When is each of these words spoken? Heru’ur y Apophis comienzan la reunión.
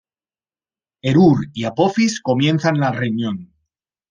Heru’ur 1.03 1.39
y 1.53 1.63
Apophis 1.65 2.21
comienzan 2.21 2.79
la 2.79 2.91
reunión. 2.91 3.37